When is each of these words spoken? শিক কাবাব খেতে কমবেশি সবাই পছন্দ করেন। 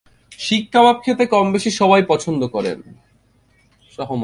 শিক 0.39 0.63
কাবাব 0.71 0.97
খেতে 1.05 1.25
কমবেশি 1.25 1.71
সবাই 1.71 2.03
পছন্দ 2.07 2.41
করেন। 2.47 2.77